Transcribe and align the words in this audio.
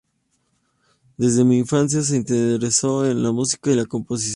Desde 1.15 1.43
su 1.43 1.51
infancia 1.53 2.01
se 2.01 2.15
interesó 2.17 3.05
en 3.05 3.21
la 3.21 3.31
música 3.31 3.69
y 3.69 3.75
la 3.75 3.85
composición. 3.85 4.29